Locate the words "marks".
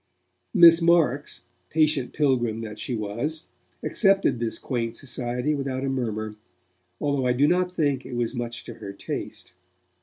0.81-1.43